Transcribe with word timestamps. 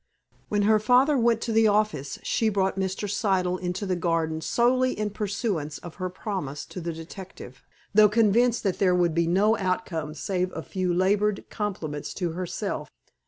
When 0.49 0.63
her 0.63 0.79
father 0.79 1.15
went 1.15 1.41
to 1.41 1.51
the 1.51 1.67
office 1.67 2.17
she 2.23 2.49
brought 2.49 2.75
Mr. 2.75 3.07
Siddle 3.07 3.59
into 3.59 3.85
the 3.85 3.95
garden 3.95 4.41
solely 4.41 4.97
in 4.97 5.11
pursuance 5.11 5.77
of 5.77 5.93
her 6.01 6.09
promise 6.09 6.65
to 6.73 6.81
the 6.81 6.91
detective, 6.91 7.61
though 7.93 8.09
convinced 8.09 8.63
that 8.63 8.79
there 8.79 8.95
would 8.95 9.13
be 9.13 9.27
no 9.27 9.55
outcome 9.59 10.15
save 10.15 10.51
a 10.53 10.63
few 10.63 10.91
labored 10.91 11.45
compliments 11.51 12.15
to 12.15 12.31
herself. 12.31 12.89